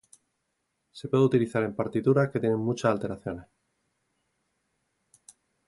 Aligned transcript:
Se 0.91 1.07
puede 1.09 1.25
utilizar 1.25 1.61
en 1.61 1.75
partituras 1.75 2.31
que 2.31 2.39
tienen 2.39 2.57
muchas 2.57 2.91
alteraciones. 2.93 3.45